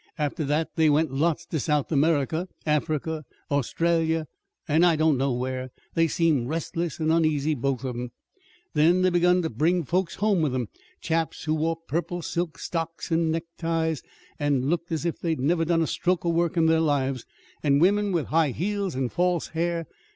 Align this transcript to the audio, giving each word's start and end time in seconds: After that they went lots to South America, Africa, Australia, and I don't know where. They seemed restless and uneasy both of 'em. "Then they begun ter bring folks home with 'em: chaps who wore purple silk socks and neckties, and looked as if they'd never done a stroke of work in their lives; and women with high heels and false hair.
After 0.17 0.43
that 0.45 0.75
they 0.77 0.89
went 0.89 1.13
lots 1.13 1.45
to 1.45 1.59
South 1.59 1.91
America, 1.91 2.47
Africa, 2.65 3.23
Australia, 3.51 4.25
and 4.67 4.83
I 4.83 4.95
don't 4.95 5.15
know 5.15 5.31
where. 5.31 5.69
They 5.93 6.07
seemed 6.07 6.49
restless 6.49 6.97
and 6.97 7.11
uneasy 7.13 7.53
both 7.53 7.83
of 7.83 7.95
'em. 7.95 8.09
"Then 8.73 9.03
they 9.03 9.11
begun 9.11 9.43
ter 9.43 9.49
bring 9.49 9.83
folks 9.83 10.15
home 10.15 10.41
with 10.41 10.55
'em: 10.55 10.69
chaps 11.01 11.43
who 11.43 11.53
wore 11.53 11.77
purple 11.87 12.23
silk 12.23 12.57
socks 12.57 13.11
and 13.11 13.31
neckties, 13.31 14.01
and 14.39 14.71
looked 14.71 14.91
as 14.91 15.05
if 15.05 15.19
they'd 15.19 15.39
never 15.39 15.65
done 15.65 15.83
a 15.83 15.85
stroke 15.85 16.25
of 16.25 16.33
work 16.33 16.57
in 16.57 16.65
their 16.65 16.79
lives; 16.81 17.23
and 17.61 17.79
women 17.79 18.11
with 18.11 18.25
high 18.29 18.49
heels 18.49 18.95
and 18.95 19.11
false 19.11 19.49
hair. 19.49 19.85